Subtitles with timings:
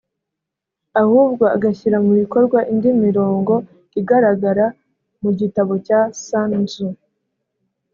[1.01, 3.53] ahubwo agashyira mu bikorwa indi mirongo
[3.99, 4.65] igaragara
[5.21, 6.87] mu gitabo cya Sun Tzu